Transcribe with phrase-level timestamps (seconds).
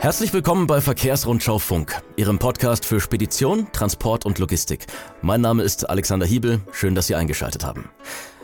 [0.00, 4.86] Herzlich willkommen bei Verkehrsrundschau Funk, Ihrem Podcast für Spedition, Transport und Logistik.
[5.22, 7.90] Mein Name ist Alexander Hiebel, schön, dass Sie eingeschaltet haben.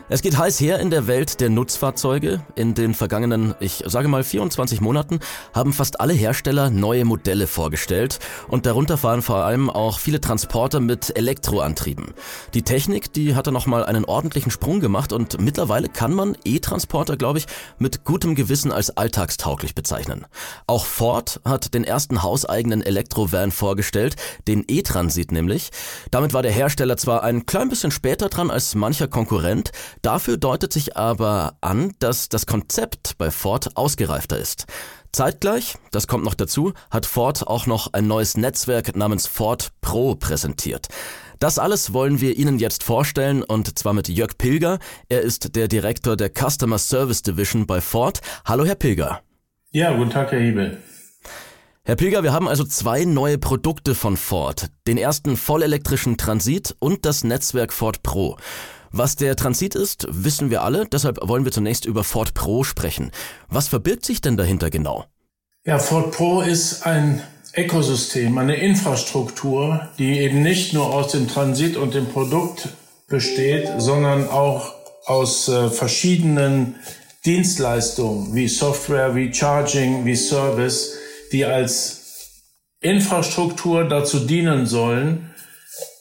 [0.07, 2.45] Es geht heiß her in der Welt der Nutzfahrzeuge.
[2.53, 5.19] In den vergangenen, ich sage mal 24 Monaten,
[5.51, 10.79] haben fast alle Hersteller neue Modelle vorgestellt und darunter fahren vor allem auch viele Transporter
[10.79, 12.13] mit Elektroantrieben.
[12.53, 17.39] Die Technik, die hatte nochmal einen ordentlichen Sprung gemacht und mittlerweile kann man E-Transporter, glaube
[17.39, 17.47] ich,
[17.79, 20.27] mit gutem Gewissen als alltagstauglich bezeichnen.
[20.67, 24.17] Auch Ford hat den ersten hauseigenen Elektrovan vorgestellt,
[24.47, 25.71] den E-Transit nämlich.
[26.11, 30.73] Damit war der Hersteller zwar ein klein bisschen später dran als mancher Konkurrent, Dafür deutet
[30.73, 34.65] sich aber an, dass das Konzept bei Ford ausgereifter ist.
[35.11, 40.15] Zeitgleich, das kommt noch dazu, hat Ford auch noch ein neues Netzwerk namens Ford Pro
[40.15, 40.89] präsentiert.
[41.39, 44.79] Das alles wollen wir Ihnen jetzt vorstellen und zwar mit Jörg Pilger.
[45.09, 48.19] Er ist der Direktor der Customer Service Division bei Ford.
[48.45, 49.21] Hallo, Herr Pilger.
[49.71, 50.81] Ja, guten Tag, Herr Hebel.
[51.83, 54.69] Herr Pilger, wir haben also zwei neue Produkte von Ford.
[54.87, 58.37] Den ersten vollelektrischen Transit und das Netzwerk Ford Pro.
[58.91, 63.11] Was der Transit ist, wissen wir alle, deshalb wollen wir zunächst über Ford Pro sprechen.
[63.49, 65.05] Was verbirgt sich denn dahinter genau?
[65.65, 67.21] Ja, Ford Pro ist ein
[67.55, 72.69] Ökosystem, eine Infrastruktur, die eben nicht nur aus dem Transit und dem Produkt
[73.07, 74.73] besteht, sondern auch
[75.05, 76.75] aus äh, verschiedenen
[77.25, 80.93] Dienstleistungen wie Software, wie Charging, wie Service,
[81.31, 82.01] die als
[82.81, 85.31] Infrastruktur dazu dienen sollen,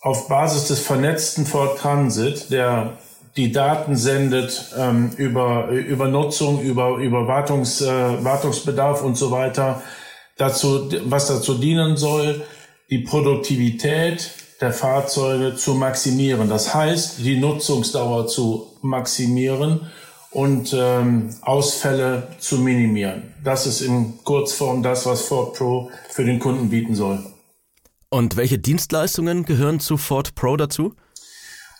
[0.04, 2.98] auf Basis des vernetzten Ford Transit, der
[3.36, 9.82] die Daten sendet ähm, über, über Nutzung, über, über Wartungs, äh, Wartungsbedarf und so weiter,
[10.36, 12.42] dazu, was dazu dienen soll,
[12.90, 16.50] die Produktivität der Fahrzeuge zu maximieren.
[16.50, 19.90] Das heißt, die Nutzungsdauer zu maximieren
[20.30, 23.32] und ähm, Ausfälle zu minimieren.
[23.42, 27.24] Das ist in Kurzform das, was Ford Pro für den Kunden bieten soll.
[28.14, 30.94] Und welche Dienstleistungen gehören zu Ford Pro dazu?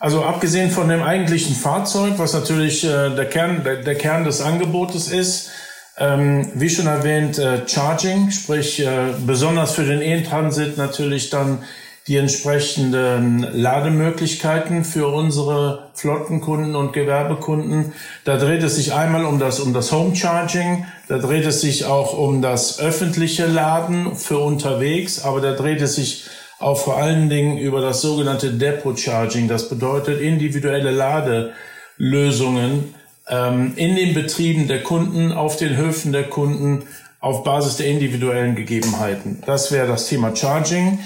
[0.01, 4.41] Also abgesehen von dem eigentlichen Fahrzeug, was natürlich äh, der, Kern, der, der, Kern des
[4.41, 5.51] Angebotes ist,
[5.97, 11.63] ähm, wie schon erwähnt, äh, Charging, sprich äh, besonders für den E-Transit natürlich dann
[12.07, 17.95] die entsprechenden Lademöglichkeiten für unsere Flottenkunden und Gewerbekunden.
[18.25, 21.87] Da dreht es sich einmal um das, um das Home Charging, da dreht es sich
[21.87, 26.27] auch um das öffentliche Laden für unterwegs, aber da dreht es sich
[26.59, 29.49] auch vor allen Dingen über das sogenannte Depot Charging.
[29.49, 32.95] Das bedeutet individuelle Ladelösungen
[33.29, 36.85] ähm, in den Betrieben der Kunden, auf den Höfen der Kunden,
[37.21, 39.43] auf Basis der individuellen Gegebenheiten.
[39.47, 40.99] Das wäre das Thema Charging.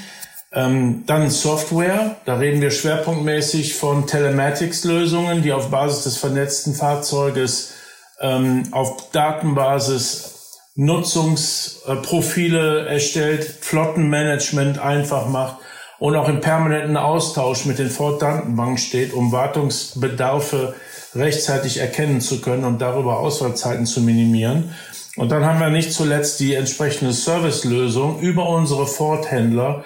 [0.53, 7.75] Ähm, dann Software, da reden wir schwerpunktmäßig von Telematics-Lösungen, die auf Basis des vernetzten Fahrzeuges
[8.21, 10.37] ähm, auf Datenbasis
[10.75, 15.57] Nutzungsprofile erstellt, Flottenmanagement einfach macht
[15.99, 20.77] und auch im permanenten Austausch mit den Ford-Datenbanken steht, um Wartungsbedarfe
[21.17, 24.73] rechtzeitig erkennen zu können und darüber Ausfallzeiten zu minimieren.
[25.17, 29.83] Und dann haben wir nicht zuletzt die entsprechende Servicelösung über unsere Ford-Händler,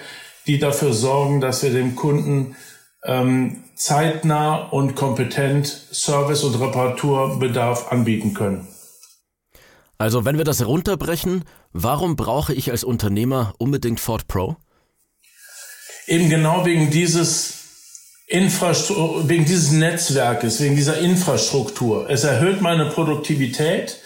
[0.47, 2.56] die dafür sorgen, dass wir dem Kunden
[3.04, 8.66] ähm, zeitnah und kompetent Service- und Reparaturbedarf anbieten können.
[9.98, 14.56] Also wenn wir das runterbrechen, warum brauche ich als Unternehmer unbedingt Ford Pro?
[16.06, 17.62] Eben genau wegen dieses
[18.26, 22.09] Infrastruktur, wegen dieses Netzwerkes, wegen dieser Infrastruktur.
[22.09, 23.98] Es erhöht meine Produktivität,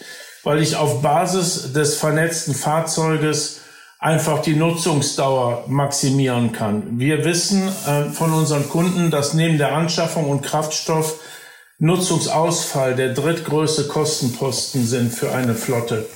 [0.43, 3.61] weil ich auf Basis des vernetzten Fahrzeuges
[3.99, 6.99] einfach die Nutzungsdauer maximieren kann.
[6.99, 11.19] Wir wissen äh, von unseren Kunden, dass neben der Anschaffung und Kraftstoff
[11.79, 16.07] Nutzungsausfall der drittgrößte Kostenposten sind für eine Flotte.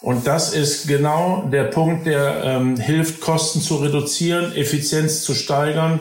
[0.00, 6.00] Und das ist genau der Punkt, der ähm, hilft, Kosten zu reduzieren, Effizienz zu steigern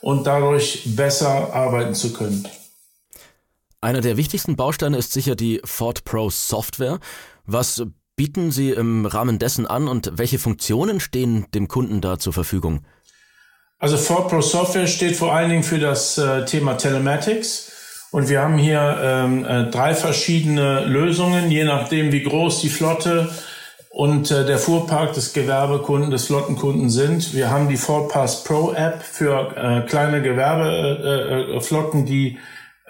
[0.00, 2.46] und dadurch besser arbeiten zu können.
[3.80, 7.00] Einer der wichtigsten Bausteine ist sicher die Ford Pro Software.
[7.46, 7.82] Was
[8.20, 12.82] bieten Sie im Rahmen dessen an und welche Funktionen stehen dem Kunden da zur Verfügung?
[13.78, 17.72] Also Ford Pro Software steht vor allen Dingen für das äh, Thema Telematics.
[18.10, 23.30] Und wir haben hier ähm, äh, drei verschiedene Lösungen, je nachdem, wie groß die Flotte
[23.88, 27.32] und äh, der Fuhrpark des Gewerbekunden, des Flottenkunden sind.
[27.32, 32.38] Wir haben die Ford Pass Pro App für äh, kleine Gewerbeflotten, äh, äh, die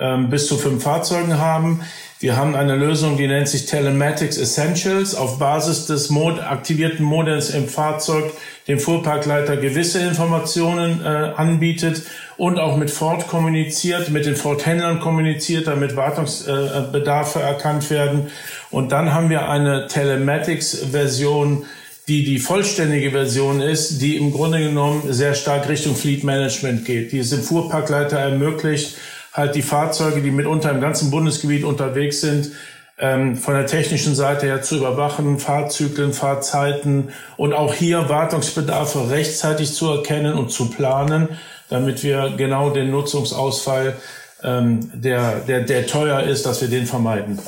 [0.01, 1.83] ähm, bis zu fünf Fahrzeugen haben.
[2.23, 5.15] Wir haben eine Lösung, die nennt sich Telematics Essentials.
[5.15, 8.35] Auf Basis des Mod aktivierten Modems im Fahrzeug
[8.69, 12.03] dem Fuhrparkleiter gewisse Informationen äh, anbietet
[12.37, 18.27] und auch mit Ford kommuniziert, mit den Ford-Händlern kommuniziert, damit Wartungsbedarfe äh, erkannt werden.
[18.71, 21.65] Und dann haben wir eine Telematics-Version,
[22.07, 27.13] die die vollständige Version ist, die im Grunde genommen sehr stark Richtung Fleet Management geht.
[27.13, 28.97] Die es im Fuhrparkleiter ermöglicht,
[29.33, 32.53] halt die Fahrzeuge, die mitunter im ganzen Bundesgebiet unterwegs sind,
[32.99, 39.73] ähm, von der technischen Seite her zu überwachen, Fahrzyklen, Fahrzeiten und auch hier Wartungsbedarfe rechtzeitig
[39.73, 41.29] zu erkennen und zu planen,
[41.71, 43.97] damit wir genau den Nutzungsausfall,
[44.43, 47.39] ähm, der, der, der teuer ist, dass wir den vermeiden.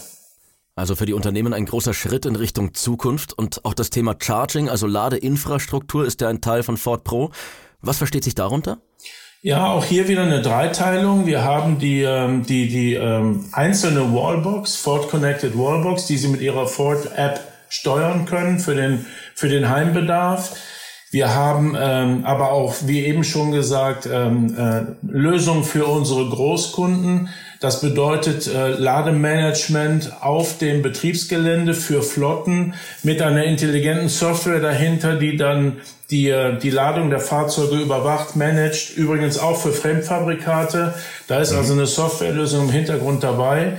[0.74, 4.70] Also für die Unternehmen ein großer Schritt in Richtung Zukunft und auch das Thema Charging,
[4.70, 7.30] also Ladeinfrastruktur, ist ja ein Teil von Ford Pro.
[7.82, 8.78] Was versteht sich darunter?
[9.44, 11.26] Ja, auch hier wieder eine Dreiteilung.
[11.26, 16.40] Wir haben die, ähm, die, die ähm, einzelne Wallbox, Ford Connected Wallbox, die Sie mit
[16.40, 19.04] Ihrer Ford App steuern können für den,
[19.34, 20.54] für den Heimbedarf.
[21.12, 27.28] Wir haben ähm, aber auch, wie eben schon gesagt, ähm, äh, Lösungen für unsere Großkunden.
[27.60, 32.72] Das bedeutet äh, Lademanagement auf dem Betriebsgelände für Flotten
[33.02, 35.76] mit einer intelligenten Software dahinter, die dann
[36.10, 40.94] die äh, die Ladung der Fahrzeuge überwacht, managt, übrigens auch für Fremdfabrikate.
[41.28, 43.74] Da ist also eine Softwarelösung im Hintergrund dabei.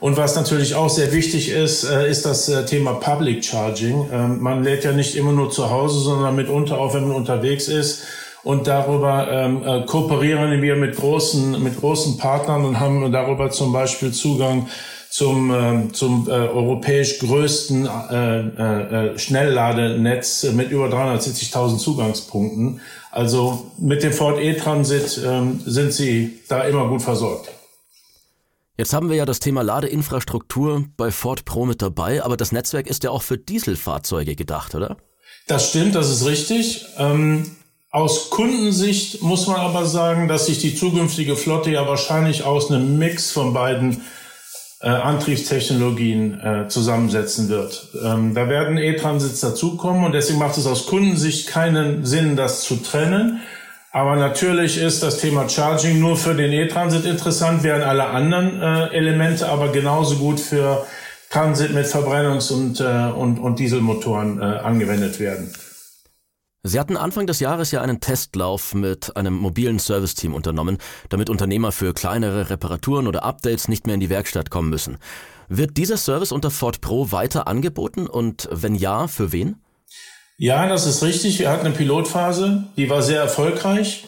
[0.00, 4.08] Und was natürlich auch sehr wichtig ist, äh, ist das äh, Thema Public Charging.
[4.12, 7.68] Ähm, man lädt ja nicht immer nur zu Hause, sondern mitunter auch, wenn man unterwegs
[7.68, 8.04] ist.
[8.44, 14.12] Und darüber ähm, kooperieren wir mit großen, mit großen Partnern und haben darüber zum Beispiel
[14.12, 14.68] Zugang
[15.10, 22.80] zum, äh, zum äh, europäisch größten äh, äh, Schnellladenetz mit über 370.000 Zugangspunkten.
[23.10, 27.57] Also mit dem Ford E-Transit äh, sind Sie da immer gut versorgt.
[28.78, 32.86] Jetzt haben wir ja das Thema Ladeinfrastruktur bei Ford Pro mit dabei, aber das Netzwerk
[32.86, 34.96] ist ja auch für Dieselfahrzeuge gedacht, oder?
[35.48, 36.86] Das stimmt, das ist richtig.
[36.96, 37.56] Ähm,
[37.90, 42.98] aus Kundensicht muss man aber sagen, dass sich die zukünftige Flotte ja wahrscheinlich aus einem
[42.98, 44.02] Mix von beiden
[44.80, 47.88] äh, Antriebstechnologien äh, zusammensetzen wird.
[48.00, 52.76] Ähm, da werden E-Transits dazukommen und deswegen macht es aus Kundensicht keinen Sinn, das zu
[52.76, 53.40] trennen.
[53.90, 58.88] Aber natürlich ist das Thema Charging nur für den E-Transit interessant, während alle anderen äh,
[58.88, 60.86] Elemente aber genauso gut für
[61.30, 65.52] Transit mit Verbrennungs- und, äh, und, und Dieselmotoren äh, angewendet werden.
[66.64, 71.72] Sie hatten Anfang des Jahres ja einen Testlauf mit einem mobilen Serviceteam unternommen, damit Unternehmer
[71.72, 74.98] für kleinere Reparaturen oder Updates nicht mehr in die Werkstatt kommen müssen.
[75.48, 79.56] Wird dieser Service unter Ford Pro weiter angeboten und wenn ja, für wen?
[80.40, 81.40] Ja, das ist richtig.
[81.40, 84.04] Wir hatten eine Pilotphase, die war sehr erfolgreich.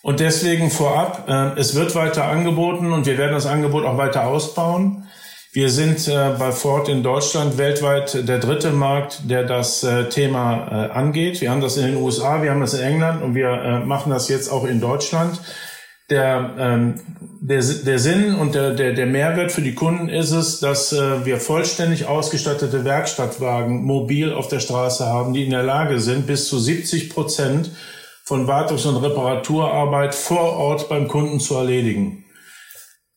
[0.00, 4.26] Und deswegen vorab, äh, es wird weiter angeboten und wir werden das Angebot auch weiter
[4.26, 5.06] ausbauen.
[5.52, 10.68] Wir sind äh, bei Ford in Deutschland weltweit der dritte Markt, der das äh, Thema
[10.70, 11.42] äh, angeht.
[11.42, 14.10] Wir haben das in den USA, wir haben das in England und wir äh, machen
[14.10, 15.38] das jetzt auch in Deutschland.
[16.10, 17.00] Der, ähm,
[17.40, 21.24] der, der Sinn und der, der, der Mehrwert für die Kunden ist es, dass äh,
[21.24, 26.48] wir vollständig ausgestattete Werkstattwagen mobil auf der Straße haben, die in der Lage sind, bis
[26.48, 27.70] zu 70 Prozent
[28.22, 32.23] von Wartungs- und Reparaturarbeit vor Ort beim Kunden zu erledigen.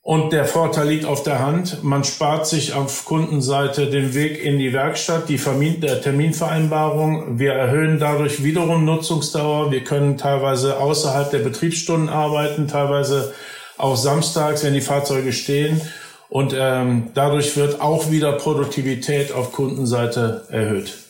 [0.07, 1.83] Und der Vorteil liegt auf der Hand.
[1.83, 7.39] Man spart sich auf Kundenseite den Weg in die Werkstatt, die Terminvereinbarung.
[7.39, 9.69] Wir erhöhen dadurch wiederum Nutzungsdauer.
[9.69, 13.33] Wir können teilweise außerhalb der Betriebsstunden arbeiten, teilweise
[13.77, 15.81] auch samstags, wenn die Fahrzeuge stehen.
[16.29, 21.06] Und ähm, dadurch wird auch wieder Produktivität auf Kundenseite erhöht.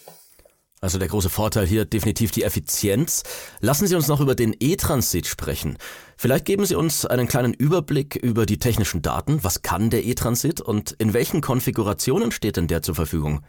[0.79, 3.23] Also der große Vorteil hier definitiv die Effizienz.
[3.61, 5.77] Lassen Sie uns noch über den E-Transit sprechen.
[6.17, 9.43] Vielleicht geben Sie uns einen kleinen Überblick über die technischen Daten.
[9.43, 13.41] Was kann der E-Transit und in welchen Konfigurationen steht denn der zur Verfügung?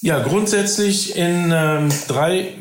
[0.00, 2.54] Ja, grundsätzlich in ähm, drei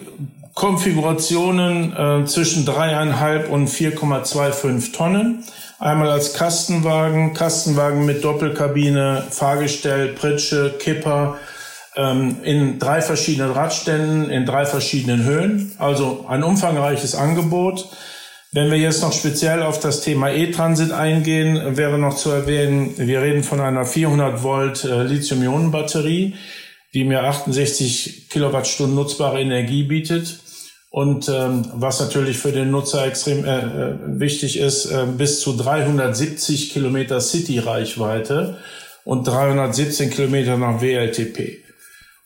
[0.55, 5.43] Konfigurationen äh, zwischen dreieinhalb und 4,25 Tonnen.
[5.77, 11.37] Einmal als Kastenwagen, Kastenwagen mit Doppelkabine, Fahrgestell, Pritsche, Kipper,
[11.97, 15.71] ähm, in drei verschiedenen Radständen, in drei verschiedenen Höhen.
[15.79, 17.89] Also ein umfangreiches Angebot.
[18.53, 23.21] Wenn wir jetzt noch speziell auf das Thema E-Transit eingehen, wäre noch zu erwähnen, wir
[23.21, 26.35] reden von einer 400 Volt äh, Lithium-Ionen-Batterie,
[26.93, 30.39] die mir 68 Kilowattstunden nutzbare Energie bietet.
[30.89, 35.57] Und ähm, was natürlich für den Nutzer extrem äh, äh wichtig ist, äh, bis zu
[35.57, 38.57] 370 Kilometer City-Reichweite
[39.03, 41.66] und 317 Kilometer nach WLTP.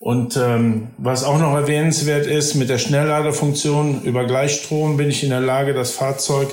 [0.01, 5.29] Und ähm, was auch noch erwähnenswert ist, mit der Schnellladefunktion über Gleichstrom bin ich in
[5.29, 6.49] der Lage, das Fahrzeug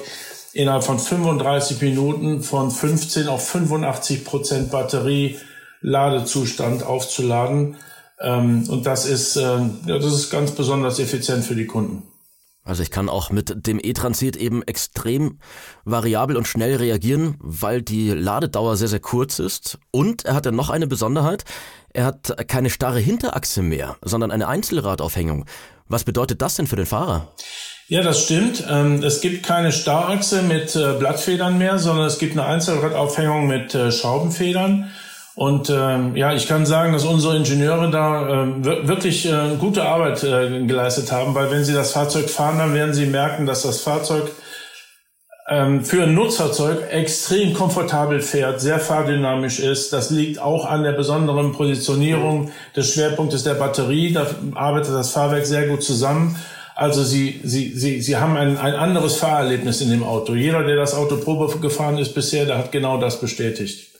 [0.52, 7.76] innerhalb von 35 Minuten von 15 auf 85 Prozent Batterie-Ladezustand aufzuladen.
[8.20, 12.02] Ähm, und das ist, äh, das ist ganz besonders effizient für die Kunden.
[12.68, 15.38] Also ich kann auch mit dem E-Transit eben extrem
[15.86, 19.78] variabel und schnell reagieren, weil die Ladedauer sehr, sehr kurz ist.
[19.90, 21.44] Und er hat ja noch eine Besonderheit.
[21.94, 25.46] Er hat keine starre Hinterachse mehr, sondern eine Einzelradaufhängung.
[25.88, 27.32] Was bedeutet das denn für den Fahrer?
[27.86, 28.62] Ja, das stimmt.
[28.68, 33.74] Ähm, es gibt keine Starrachse mit äh, Blattfedern mehr, sondern es gibt eine Einzelradaufhängung mit
[33.74, 34.90] äh, Schraubenfedern.
[35.38, 40.24] Und ähm, ja, ich kann sagen, dass unsere Ingenieure da äh, wirklich äh, gute Arbeit
[40.24, 43.80] äh, geleistet haben, weil wenn sie das Fahrzeug fahren, dann werden sie merken, dass das
[43.80, 44.32] Fahrzeug
[45.48, 49.92] ähm, für ein Nutzfahrzeug extrem komfortabel fährt, sehr fahrdynamisch ist.
[49.92, 54.12] Das liegt auch an der besonderen Positionierung des Schwerpunktes der Batterie.
[54.12, 54.26] Da
[54.56, 56.34] arbeitet das Fahrwerk sehr gut zusammen.
[56.74, 60.34] Also sie, sie, sie, sie haben ein, ein anderes Fahrerlebnis in dem Auto.
[60.34, 63.97] Jeder, der das Auto Probe gefahren ist bisher, der hat genau das bestätigt.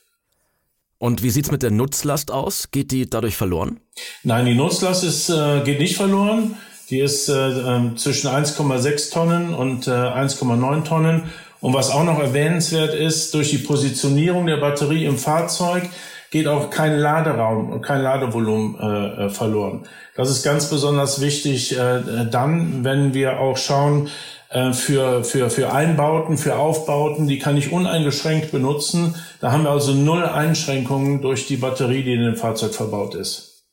[0.99, 2.71] Und wie sieht's mit der Nutzlast aus?
[2.71, 3.81] Geht die dadurch verloren?
[4.25, 6.57] Nein, die Nutzlast ist, äh, geht nicht verloren.
[6.91, 11.25] Die ist äh, äh, zwischen 1,6 Tonnen und äh, 1,9 Tonnen.
[11.61, 15.89] Und was auch noch erwähnenswert ist, durch die Positionierung der Batterie im Fahrzeug
[16.31, 19.87] geht auch kein Laderaum und kein Ladevolumen äh, äh, verloren.
[20.15, 24.09] Das ist ganz besonders wichtig äh, dann, wenn wir auch schauen,
[24.51, 29.15] äh, für, für, für Einbauten, für Aufbauten, die kann ich uneingeschränkt benutzen.
[29.41, 33.67] Da haben wir also null Einschränkungen durch die Batterie, die in dem Fahrzeug verbaut ist.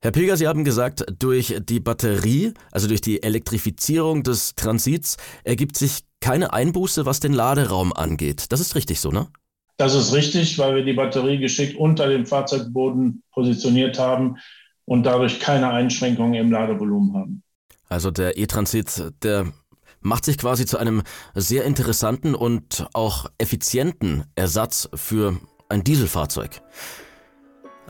[0.00, 5.76] Herr Pilger, Sie haben gesagt, durch die Batterie, also durch die Elektrifizierung des Transits, ergibt
[5.76, 8.46] sich keine Einbuße, was den Laderaum angeht.
[8.50, 9.28] Das ist richtig so, ne?
[9.76, 14.36] Das ist richtig, weil wir die Batterie geschickt unter dem Fahrzeugboden positioniert haben
[14.84, 17.42] und dadurch keine Einschränkungen im Ladevolumen haben.
[17.88, 19.52] Also der E-Transit, der
[20.00, 21.02] macht sich quasi zu einem
[21.34, 25.38] sehr interessanten und auch effizienten Ersatz für
[25.68, 26.62] ein Dieselfahrzeug.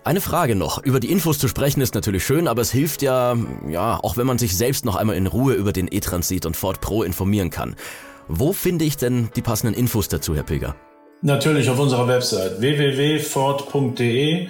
[0.04, 0.82] Eine Frage noch.
[0.82, 3.36] Über die Infos zu sprechen ist natürlich schön, aber es hilft ja,
[3.68, 6.80] ja, auch wenn man sich selbst noch einmal in Ruhe über den E-Transit und Ford
[6.80, 7.76] Pro informieren kann.
[8.26, 10.74] Wo finde ich denn die passenden Infos dazu, Herr Pilger?
[11.24, 14.48] Natürlich auf unserer Website www.ford.de.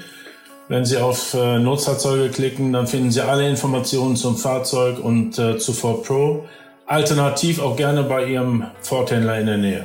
[0.69, 5.59] Wenn Sie auf äh, Nutzfahrzeuge klicken, dann finden Sie alle Informationen zum Fahrzeug und äh,
[5.59, 6.47] zu Ford Pro.
[6.87, 9.85] Alternativ auch gerne bei Ihrem Ford-Händler in der Nähe.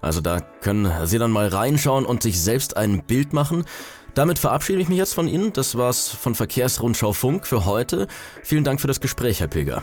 [0.00, 3.66] Also da können Sie dann mal reinschauen und sich selbst ein Bild machen.
[4.14, 5.52] Damit verabschiede ich mich jetzt von Ihnen.
[5.52, 8.06] Das war's von Verkehrsrundschau Funk für heute.
[8.42, 9.82] Vielen Dank für das Gespräch, Herr Pilger.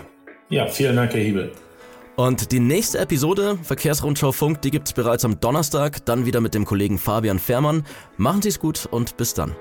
[0.50, 1.52] Ja, vielen Dank, Herr Hiebel.
[2.16, 6.64] Und die nächste Episode Verkehrsrundschau Funk, die gibt's bereits am Donnerstag, dann wieder mit dem
[6.64, 7.84] Kollegen Fabian Fährmann.
[8.18, 9.56] Machen Sie's gut und bis dann.